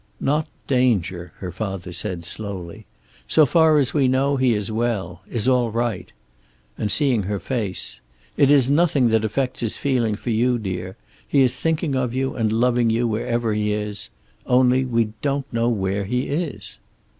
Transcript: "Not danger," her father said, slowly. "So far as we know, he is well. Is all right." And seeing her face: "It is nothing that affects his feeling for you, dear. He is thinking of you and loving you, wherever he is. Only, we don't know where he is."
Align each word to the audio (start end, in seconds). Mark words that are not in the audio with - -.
"Not 0.19 0.47
danger," 0.65 1.31
her 1.37 1.51
father 1.51 1.93
said, 1.93 2.23
slowly. 2.25 2.87
"So 3.27 3.45
far 3.45 3.77
as 3.77 3.93
we 3.93 4.07
know, 4.07 4.35
he 4.35 4.55
is 4.55 4.71
well. 4.71 5.21
Is 5.29 5.47
all 5.47 5.69
right." 5.69 6.11
And 6.75 6.91
seeing 6.91 7.21
her 7.29 7.39
face: 7.39 8.01
"It 8.35 8.49
is 8.49 8.67
nothing 8.67 9.09
that 9.09 9.23
affects 9.23 9.59
his 9.59 9.77
feeling 9.77 10.15
for 10.15 10.31
you, 10.31 10.57
dear. 10.57 10.97
He 11.27 11.41
is 11.41 11.53
thinking 11.55 11.93
of 11.93 12.15
you 12.15 12.33
and 12.33 12.51
loving 12.51 12.89
you, 12.89 13.07
wherever 13.07 13.53
he 13.53 13.73
is. 13.73 14.09
Only, 14.47 14.85
we 14.85 15.09
don't 15.21 15.45
know 15.53 15.69
where 15.69 16.05
he 16.05 16.23
is." 16.29 16.79